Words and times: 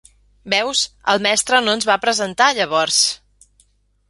Veus, 0.53 0.79
el 1.13 1.21
mestre 1.27 1.59
no 1.67 1.77
ens 1.79 1.87
va 1.91 1.99
presentat, 2.07 2.59
llavors. 2.61 2.99